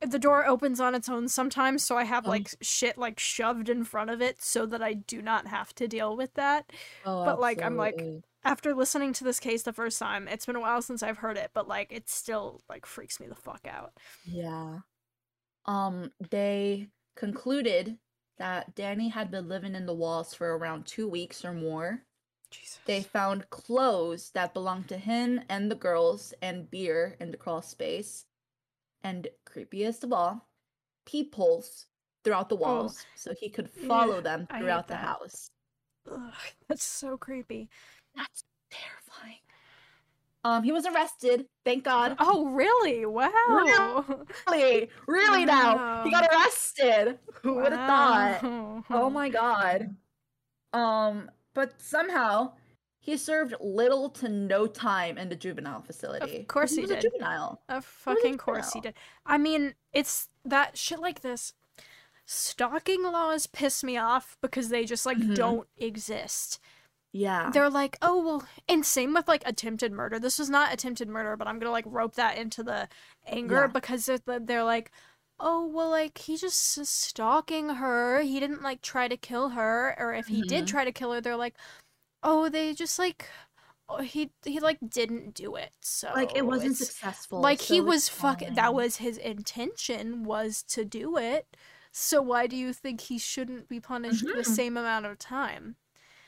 [0.00, 2.30] the door opens on its own sometimes, so I have Oh.
[2.30, 5.88] like shit like shoved in front of it so that I do not have to
[5.88, 6.70] deal with that.
[7.04, 8.00] Oh, But, like, I'm like-
[8.44, 11.36] After listening to this case the first time, it's been a while since I've heard
[11.36, 13.92] it, but like it still like freaks me the fuck out.
[14.24, 14.80] Yeah.
[15.64, 17.98] Um, they concluded
[18.38, 22.02] that Danny had been living in the walls for around two weeks or more.
[22.52, 22.78] Jesus.
[22.84, 27.62] They found clothes that belonged to him and the girls and beer in the crawl
[27.62, 28.26] space.
[29.06, 30.48] And creepiest of all,
[31.04, 31.86] peepholes
[32.24, 35.48] throughout the walls so he could follow Yeah, them throughout the house.
[36.10, 36.34] Ugh,
[36.68, 37.68] that's so creepy.
[38.16, 39.38] That's terrifying.
[40.42, 41.46] Um, he was arrested.
[41.64, 42.16] Thank God.
[42.18, 43.06] Oh, really?
[43.06, 44.24] Wow.
[44.48, 46.02] Really, really now.
[46.02, 47.20] He got arrested.
[47.42, 48.40] Who would have thought?
[48.90, 49.94] Oh my god.
[50.72, 52.54] Um, but somehow
[53.06, 56.38] he served little to no time in the juvenile facility.
[56.40, 56.98] Of course he he was did.
[56.98, 57.62] a juvenile.
[57.68, 58.94] Of a fucking course he did.
[59.24, 61.52] I mean, it's that shit like this.
[62.24, 65.36] Stalking laws piss me off because they just like Mhm.
[65.36, 66.58] don't exist.
[67.12, 67.50] Yeah.
[67.50, 70.18] They're like, oh well, and same with like attempted murder.
[70.18, 72.88] This was not attempted murder, but I'm gonna like rope that into the
[73.26, 73.66] anger Yeah.
[73.68, 74.90] because they're, they're like,
[75.38, 78.20] oh well, like he just stalking her.
[78.22, 80.68] He didn't like try to kill her, or if he did Mhm.
[80.68, 81.54] try to kill her, they're like,
[82.22, 83.28] oh, they just like,
[83.88, 85.70] oh, he he like didn't do it.
[85.80, 87.40] So like it wasn't successful.
[87.40, 91.46] like he so it's was fucking that was his intention was to do it
[91.92, 94.44] so why do you think he shouldn't be punished the Mhm.
[94.44, 95.76] same amount of time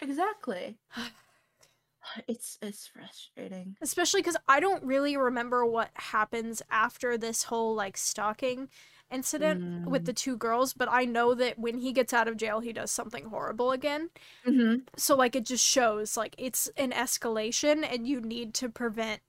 [0.01, 0.79] exactly.
[2.27, 3.77] it's it's frustrating.
[3.83, 8.69] especially because i don't really remember what happens after this whole like stalking
[9.11, 10.07] incident with Mm.
[10.07, 12.91] the two girls but i know that when he gets out of jail he does
[12.91, 14.11] something horrible again
[14.47, 14.81] Mm-hmm.
[14.97, 19.21] so like it just shows like it's an escalation and you need to prevent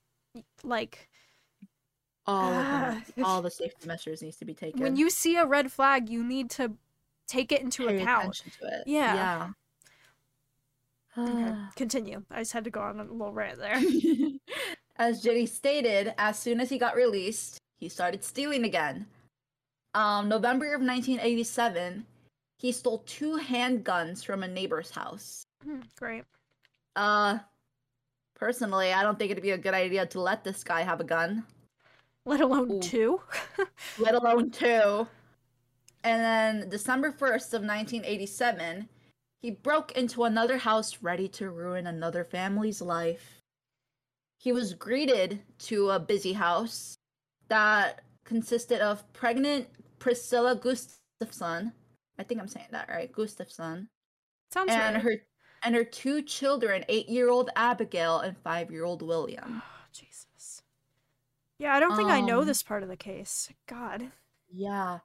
[0.62, 1.08] like
[2.26, 4.80] All Ah, all the safety measures needs to be taken.
[4.80, 6.72] when you see a red flag you need to
[7.26, 8.82] take it into pay account to it.
[8.86, 9.14] Yeah.
[9.14, 9.48] Yeah.
[11.18, 12.22] Okay, continue.
[12.30, 13.80] I just had to go on a little rant there.
[14.96, 19.06] as Jenny stated, as soon as he got released, he started stealing again.
[19.94, 22.06] Um, November of 1987,
[22.58, 25.44] he stole two handguns from a neighbor's house.
[25.64, 26.24] Hmm, Great.
[26.96, 27.38] Uh,
[28.34, 31.04] personally, I don't think it'd be a good idea to let this guy have a
[31.04, 31.44] gun,
[32.24, 32.80] Let alone Ooh.
[32.80, 33.20] two.
[33.98, 35.06] let alone two.
[36.04, 38.88] And then December 1st of 1987,
[39.42, 43.40] he broke into another house ready to ruin another family's life.
[44.38, 46.96] He was greeted to a busy house
[47.48, 49.66] that consisted of pregnant
[49.98, 51.72] Priscilla Gustafson.
[52.16, 53.88] I think I'm saying that right, Gustafson,
[54.52, 55.02] Sounds and right.
[55.02, 55.14] her
[55.64, 59.62] and her two children, eight-year-old Abigail and five-year-old William.
[59.66, 60.62] Oh, Jesus.
[61.58, 63.50] Yeah, I don't think I know Um, this part of the case.
[63.66, 64.12] God.
[64.48, 65.00] Yeah.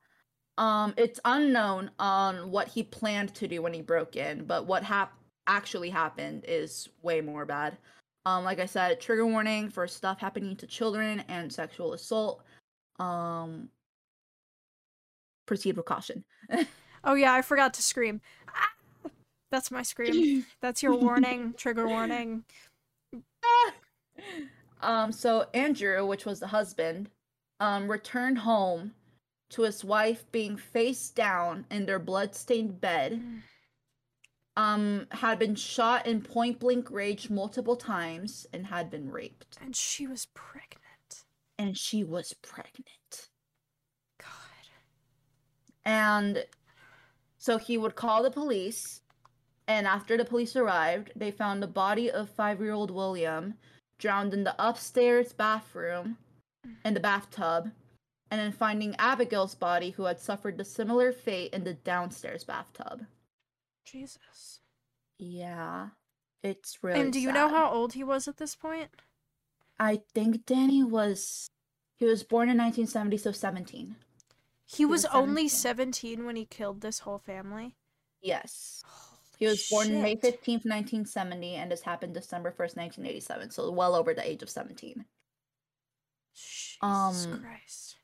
[0.59, 4.83] Um, it's unknown on what he planned to do when he broke in, but what
[4.83, 7.75] hap- actually happened is way more bad.
[8.27, 12.43] Um, like I said, trigger warning for stuff happening to children and sexual assault.
[12.99, 13.69] Um,
[15.45, 16.23] proceed with caution.
[17.03, 18.21] Oh yeah, I forgot to scream.
[18.49, 19.09] Ah!
[19.51, 20.45] That's my scream.
[20.61, 21.53] That's your warning.
[21.55, 22.43] Trigger warning.
[24.81, 27.09] um, so Andrew, which was the husband,
[27.59, 28.93] um, returned home
[29.51, 33.21] to his wife being face down in their blood-stained bed.
[34.57, 39.57] Um, had been shot in point blank range multiple times and had been raped.
[39.61, 40.81] And she was pregnant.
[41.57, 43.29] And she was pregnant.
[44.19, 44.29] God.
[45.85, 46.45] And
[47.37, 49.01] so he would call the police.
[49.67, 53.55] And after the police arrived, they found the body of five year old William
[53.97, 56.17] drowned in the upstairs bathroom
[56.83, 57.71] in the bathtub.
[58.31, 63.05] And then finding Abigail's body, who had suffered a similar fate in the downstairs bathtub.
[63.85, 64.59] Jesus.
[65.19, 65.89] Yeah.
[66.43, 68.89] It's really and do you know how old he was at this point?
[69.79, 71.47] I think Danny was
[71.97, 73.95] he was born in 1970, so 17.
[74.65, 76.15] He was was only 17.
[76.17, 77.75] 17 when he killed this whole family.
[78.21, 78.81] Yes.
[78.85, 79.05] Holy
[79.37, 80.41] He was born May shit.
[80.41, 85.05] 15th, 1970, and this happened December 1st, 1987, so well over the age of 17.
[86.33, 87.97] Jesus Um, Christ.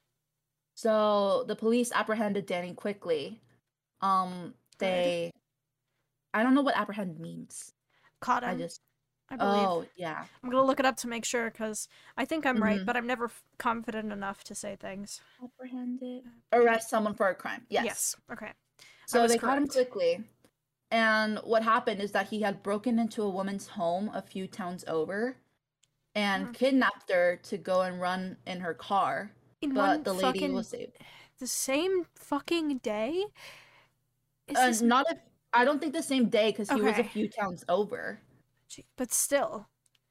[0.76, 3.40] So the police apprehended Danny quickly.
[4.02, 5.32] Um, they
[6.34, 7.74] I don't know what apprehend means.
[8.20, 8.56] Caught him, I
[9.32, 9.68] I, believe.
[9.68, 10.26] oh yeah.
[10.44, 12.86] I'm gonna look it up to make sure because I think I'm right, Mhm.
[12.86, 15.22] but I'm never f- confident enough to say things.
[15.44, 16.24] Apprehended.
[16.52, 17.66] Arrest someone for a crime.
[17.70, 17.86] Yes.
[17.86, 18.16] Yes.
[18.32, 18.52] Okay.
[19.08, 20.24] So they caught him quickly.
[20.92, 24.84] And what happened is that he had broken into a woman's home a few towns
[24.88, 25.38] over
[26.14, 26.52] and Hmm.
[26.52, 29.32] kidnapped her to go and run in her car.
[29.62, 30.98] In But the lady was saved.
[31.40, 33.24] the same fucking day.
[34.48, 35.18] Is Uh, this not a,
[35.54, 38.20] I don't think the same day because he was a few towns over.
[38.98, 39.68] But still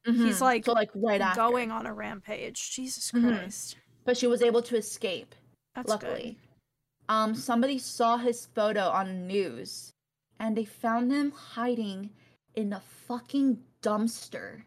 [0.07, 0.41] Mhm.
[0.41, 1.37] like, so like right after.
[1.41, 2.71] going on a rampage.
[2.73, 3.39] Jesus Mhm.
[3.39, 3.77] Christ.
[4.05, 5.35] but she was able to escape.
[5.75, 7.15] That's luckily, good.
[7.15, 9.93] um, somebody saw his photo on the news,
[10.39, 12.11] and they found him hiding
[12.55, 14.65] in a fucking dumpster.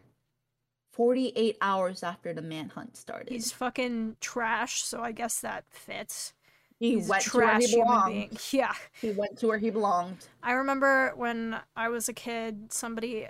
[0.92, 3.28] Forty-eight hours after the manhunt started.
[3.32, 6.32] He's fucking trash, so I guess that fits.
[6.78, 8.40] he He's went a to where trash he belonged.
[8.52, 8.74] Yeah.
[9.00, 10.28] He went to where he belonged.
[10.42, 13.26] I remember when I was a kid, somebody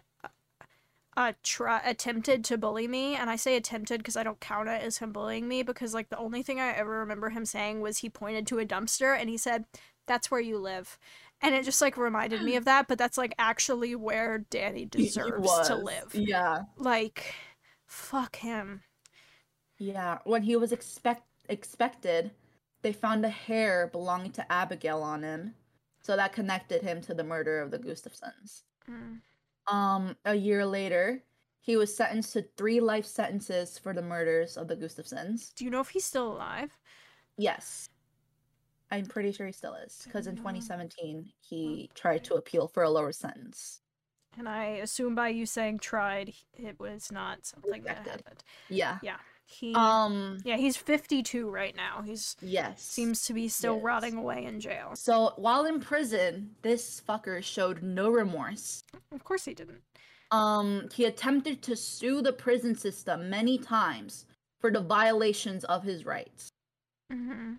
[1.16, 4.82] uh try attempted to bully me and i say attempted because i don't count it
[4.82, 7.98] as him bullying me because like the only thing i ever remember him saying was
[7.98, 9.64] he pointed to a dumpster and he said
[10.06, 10.98] that's where you live
[11.40, 15.66] and it just like reminded me of that but that's like actually where danny deserves
[15.66, 16.62] to live Yeah.
[16.76, 17.34] like
[17.86, 18.82] fuck him
[19.78, 20.18] Yeah.
[20.24, 22.30] When he was expect expected,
[22.82, 25.54] they found a hair belonging to Abigail on him.
[26.00, 28.62] So that connected him to the murder of the Gustafsons.
[28.88, 29.20] Mm.
[29.66, 31.22] Um, a year later,
[31.60, 35.54] he was sentenced to three life sentences for the murders of the Gustafsons.
[35.54, 36.76] do you know if he's still alive
[37.36, 37.88] Yes.
[38.90, 40.02] I'm pretty sure he still is.
[40.04, 40.38] Because in Mhm.
[40.42, 43.80] 2017, he tried to appeal for a lower sentence.
[44.36, 48.98] and i assume by you saying tried it was not something that happened Yeah.
[49.00, 52.82] yeah he Um, yeah he's 52 right now he's yes.
[52.82, 53.84] seems to be still Yes.
[53.84, 58.82] rotting away in jail So while in prison, this fucker showed no remorse.
[59.12, 59.82] of course he didn't
[60.30, 64.26] Um, he attempted to sue the prison system many times
[64.60, 66.48] for the violations of his rights.
[67.12, 67.54] Mm-hmm.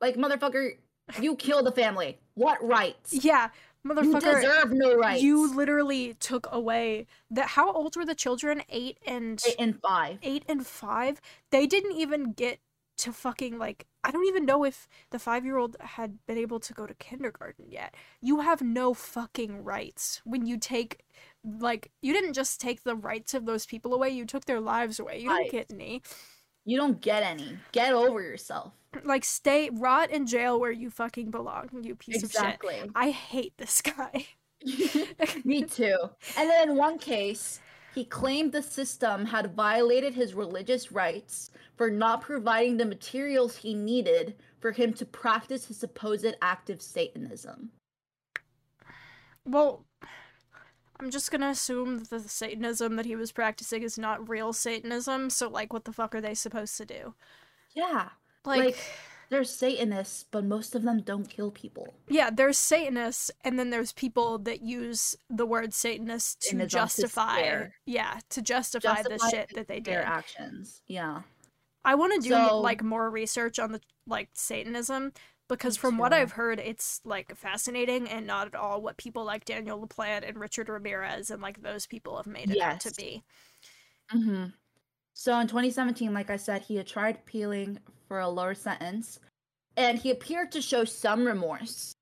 [0.00, 0.76] Like, motherfucker,
[1.20, 2.18] you killed the family.
[2.34, 3.12] What rights?
[3.12, 3.48] Yeah,
[3.94, 5.22] You deserve no rights.
[5.22, 7.48] You literally took away that.
[7.48, 8.62] How old were the children?
[8.68, 10.18] Eight and Eight and five.
[10.22, 11.20] eight and five.
[11.50, 12.58] They didn't even get
[12.98, 13.86] to fucking like.
[14.02, 16.94] I don't even know if the five year old had been able to go to
[16.94, 17.94] kindergarten yet.
[18.20, 21.04] You have no fucking rights when you take.
[21.44, 24.10] Like you didn't just take the rights of those people away.
[24.10, 25.18] You took their lives away.
[25.20, 26.02] You don't get any.
[26.64, 27.58] You don't get any.
[27.70, 28.72] Get over yourself.
[29.04, 31.68] Like stay rot in jail where you fucking belong.
[31.82, 32.40] You piece of shit.
[32.40, 32.90] Exactly.
[32.94, 34.26] I hate this guy.
[35.44, 35.96] Me too.
[36.36, 37.60] And then in one case,
[37.94, 43.74] he claimed the system had violated his religious rights for not providing the materials he
[43.74, 47.70] needed for him to practice his supposed active Satanism.
[49.44, 49.84] Well,
[50.98, 55.30] I'm just gonna assume that the Satanism that he was practicing is not real Satanism,
[55.30, 57.14] so like what the fuck are they supposed to do?
[57.74, 58.08] Yeah.
[58.46, 58.78] Like, Like,
[59.28, 61.94] There's Satanists, but most of them don't kill people.
[62.08, 68.20] yeah, there's Satanists and then there's people that use the word Satanist to justify yeah,
[68.30, 70.08] to justify, the shit that they Their did.
[70.08, 70.82] actions.
[70.86, 71.22] Yeah.
[71.84, 75.12] I want to do So- like more research on the like Satanism
[75.48, 76.12] because from what.
[76.12, 80.38] I've heard it's like fascinating and not at all what people like Daniel LaPlante and
[80.38, 82.96] Richard Ramirez and like those people have made it out to Yes.
[82.96, 83.22] be.
[84.10, 84.44] hmm
[85.18, 89.18] So in 2017, like I said, he had tried appealing for a lower sentence,
[89.74, 91.94] and he appeared to show some remorse.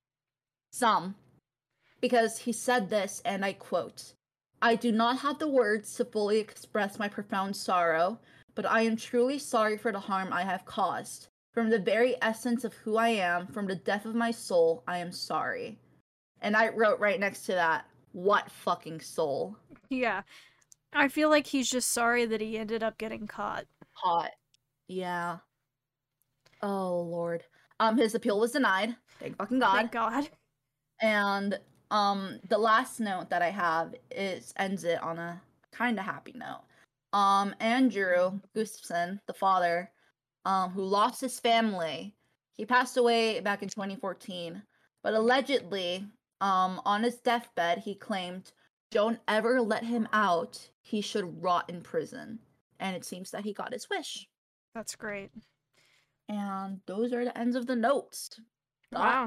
[0.72, 1.14] Some.
[2.00, 4.14] Because he said this, and I quote
[4.60, 8.18] I do not have the words to fully express my profound sorrow,
[8.56, 11.28] but I am truly sorry for the harm I have caused.
[11.52, 14.98] From the very essence of who I am, from the depth of my soul, I
[14.98, 15.78] am sorry.
[16.40, 19.56] And I wrote right next to that, what fucking soul?
[19.88, 20.22] Yeah.
[20.94, 23.66] I feel like he's just sorry that he ended up getting caught.
[23.94, 24.30] Hot.
[24.88, 25.38] Yeah.
[26.62, 27.44] Oh lord.
[27.80, 28.96] Um his appeal was denied.
[29.18, 29.74] Thank fucking God.
[29.74, 30.28] Thank God.
[31.02, 31.58] And
[31.90, 35.40] um the last note that I have is ends it on a
[35.72, 36.62] kind of happy note.
[37.12, 39.90] Um Andrew Gustafson, the father,
[40.44, 42.14] um who lost his family,
[42.52, 44.62] he passed away back in 2014,
[45.02, 46.06] but allegedly
[46.40, 48.52] um on his deathbed he claimed
[48.94, 50.70] don't ever let him out.
[50.80, 52.38] He should rot in prison.
[52.78, 54.28] And it seems that he got his wish.
[54.72, 55.30] That's great.
[56.28, 58.40] And those are the ends of the notes.
[58.92, 59.26] Wow.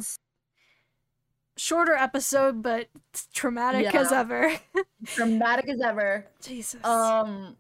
[1.58, 2.88] Shorter episode, but
[3.34, 4.54] traumatic as ever.
[5.06, 6.26] traumatic as ever.
[6.42, 6.84] Jesus.
[6.86, 7.58] Um,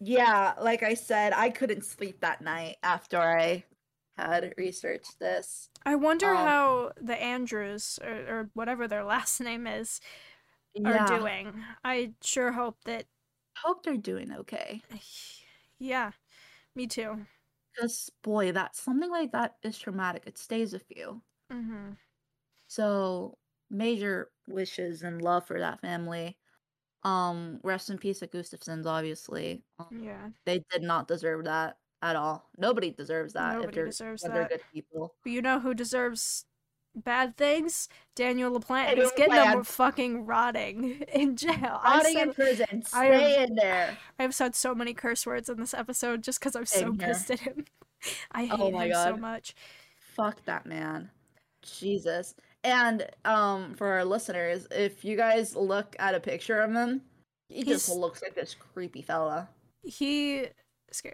[0.00, 3.64] yeah, like I said, I couldn't sleep that night after I
[4.16, 5.68] had researched this.
[5.86, 10.00] I wonder um, how the Andrews, or, or whatever their last name is,
[10.84, 11.64] are doing.
[11.84, 13.06] I sure hope that.
[13.58, 14.82] hope they're doing okay.
[15.80, 16.12] Yeah,
[16.74, 17.26] me too.
[17.72, 20.24] Because boy, that something like that is traumatic.
[20.26, 21.22] It stays with you.
[21.50, 21.98] hmm
[22.68, 23.38] So
[23.70, 26.38] major wishes and love for that family.
[27.04, 28.86] Um, rest in peace, the Gustafsons.
[28.86, 30.30] Obviously, um, Yeah.
[30.46, 32.50] they did not deserve that at all.
[32.58, 33.62] Nobody deserves that.
[33.62, 34.48] if Nobody they're, deserves when they're that.
[34.48, 35.16] good people.
[35.22, 36.46] But you know who deserves
[36.94, 37.88] bad things?
[38.16, 38.86] Daniel LaPlante.
[38.86, 39.66] Daniel He's getting LaPlante.
[39.66, 41.80] fucking rotting in jail.
[41.84, 42.82] Rotting said, in prison.
[42.92, 43.98] I am- Stay in there.
[44.18, 47.08] I've said so many curse words in this episode just because I'm so here.
[47.08, 47.64] pissed at him.
[48.32, 49.54] I hate Oh him so much.
[50.14, 51.10] Fuck that man.
[51.62, 52.34] Jesus.
[52.64, 57.02] And um for our listeners, if you guys look at a picture of him,
[57.48, 59.48] he just looks like this creepy fella.
[59.82, 60.46] He,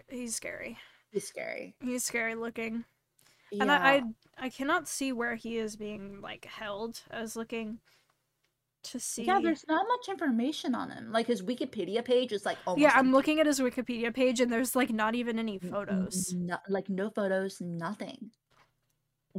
[0.09, 0.77] he's scary.
[1.11, 1.75] He's scary.
[1.81, 2.83] He's scary looking.
[3.55, 3.61] Yeah.
[3.63, 4.01] And I, I
[4.37, 7.79] I cannot see where he is being like held as looking
[8.83, 9.23] to see.
[9.23, 11.11] Yeah, there's not much information on him.
[11.11, 14.51] Like his Wikipedia page is like almost Yeah, I'm looking at his Wikipedia page and
[14.51, 16.33] there's like not even any photos.
[16.33, 18.31] no- like no photos, nothing.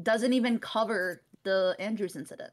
[0.02, 2.52] Doesn't even cover the Andrews incident.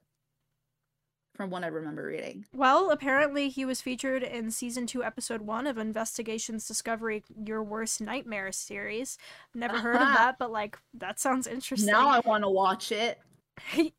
[1.35, 2.45] From what I remember reading.
[2.53, 7.99] Well, apparently he was featured in season 2 episode 1 of Investigations Discovery Your Worst
[8.01, 9.17] Nightmare series.
[9.55, 11.91] Never heard of that, but like that sounds interesting.
[11.91, 13.19] Now I want to watch it.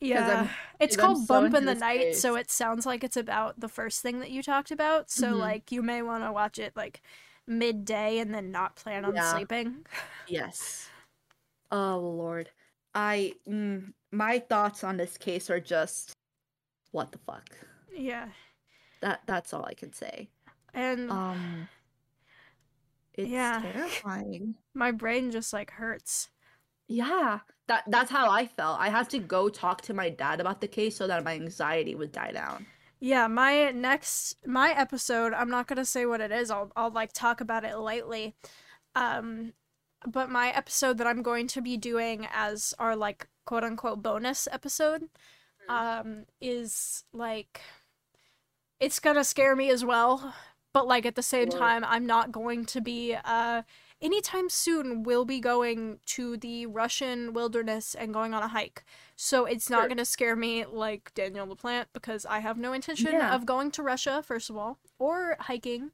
[0.00, 0.48] yeah.
[0.78, 3.58] It's I'm called so Bump into in the Night, so it sounds like it's about
[3.58, 5.10] the first thing that you talked about.
[5.10, 5.38] So Mhm.
[5.38, 7.00] like you may want to watch it like
[7.46, 9.32] midday and then not plan on Yeah.
[9.32, 9.86] sleeping.
[10.26, 10.90] Yes.
[11.70, 12.50] Oh lord.
[12.94, 16.12] I mm, my thoughts on this case are just
[16.90, 17.48] what the fuck.
[17.94, 18.28] Yeah.
[19.00, 20.28] That that's all I can say.
[20.74, 21.68] And Um
[23.14, 23.60] it's Yeah.
[23.60, 24.54] terrifying.
[24.74, 26.30] my brain just like hurts.
[26.88, 27.40] Yeah.
[27.66, 28.80] That that's how I felt.
[28.80, 31.94] I had to go talk to my dad about the case so that my anxiety
[31.94, 32.66] would die down.
[32.98, 36.50] Yeah, my next my episode, I'm not gonna say what it is.
[36.50, 38.34] I'll I'll like talk about it lightly.
[38.94, 39.52] Um
[40.06, 44.48] but my episode that I'm going to be doing as our like quote unquote bonus
[44.50, 45.04] episode
[45.68, 47.60] um is like
[48.78, 50.34] it's gonna scare me as well.
[50.72, 53.62] But like at the same time, I'm not going to be uh
[54.00, 58.84] anytime soon we'll be going to the Russian wilderness and going on a hike.
[59.16, 59.88] So it's not Sure.
[59.88, 63.34] going to scare me like Daniel LaPlante because I have no intention Yeah.
[63.34, 65.90] of going to Russia, first of all, or hiking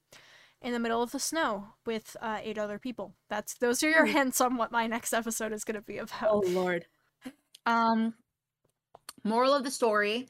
[0.62, 3.14] in the middle of the snow with uh, eight other people.
[3.28, 6.28] That's those are your hints on what my next episode is to be about.
[6.30, 6.86] Oh lord.
[7.64, 8.14] Um
[9.26, 10.28] moral of the story,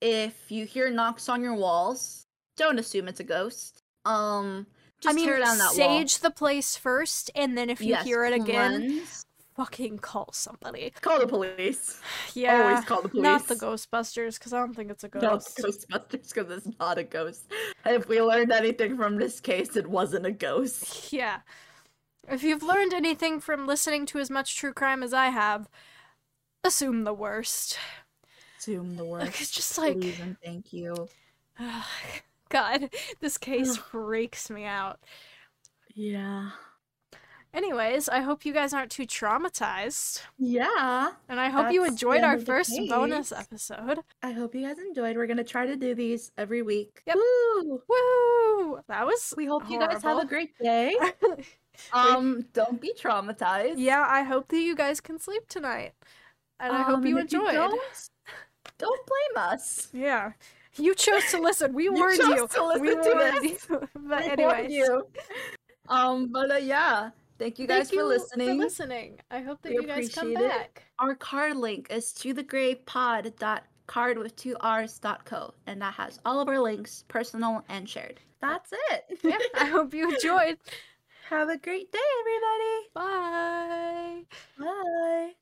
[0.00, 2.26] if you hear knocks on your walls,
[2.56, 3.82] don't assume it's a ghost.
[4.04, 4.66] Um
[5.00, 5.98] just I mean, tear down that wall.
[5.98, 9.24] sage the place first, and then if you Yes, hear it again, cleanse.
[9.56, 10.92] fucking call somebody.
[11.00, 12.00] Call the police.
[12.34, 13.22] Yeah, Always call the police.
[13.22, 15.56] not the Ghostbusters, because I don't think it's a Not ghost.
[15.56, 17.44] the Ghostbusters because it's not a ghost.
[17.84, 21.12] If we learned anything from this case, it wasn't a ghost.
[21.12, 21.40] Yeah.
[22.26, 25.68] If you've learned anything from listening to as much true crime as I have,
[26.64, 27.78] assume the worst.
[28.64, 31.06] Assume the Like, it's just like, Please and thank you.
[32.48, 32.88] God,
[33.20, 35.00] this case freaks me out.
[35.94, 36.50] Yeah.
[37.52, 40.22] Anyways, I hope you guys aren't too traumatized.
[40.38, 41.10] Yeah.
[41.28, 43.98] And I hope you enjoyed our first bonus episode.
[44.22, 45.16] I hope you guys enjoyed.
[45.16, 47.02] We're gonna try to do these every week.
[47.06, 47.16] Yep.
[47.16, 47.82] Woo!
[47.86, 48.80] Woo!
[48.88, 49.34] That was.
[49.36, 50.96] We hope you guys have a great day.
[51.92, 53.74] Um, don't be traumatized.
[53.78, 55.92] yeah, I hope that you guys can sleep tonight.
[56.60, 57.78] And I hope Um, you if you enjoyed.
[58.78, 59.88] Don't, blame us.
[59.92, 60.32] Yeah.
[60.76, 61.72] You chose to listen.
[61.72, 62.30] We You warned you.
[62.30, 63.58] we to warned you.
[63.94, 64.72] but We warned anyways.
[64.72, 65.06] you.
[65.88, 68.48] Um, but uh, yeah, thank you guys Thank for listening.
[68.48, 69.20] For listening.
[69.30, 70.38] I hope that We you guys come it.
[70.38, 70.82] back.
[70.98, 75.52] Our card link is to the grave pod dot card with two r's dot co,
[75.66, 78.18] and that has all of our links, personal and shared.
[78.40, 79.18] That's it.
[79.22, 80.56] Yeah, I hope you enjoyed.
[81.30, 82.88] Have a great day, everybody.
[82.94, 84.22] Bye.
[84.58, 85.32] Bye.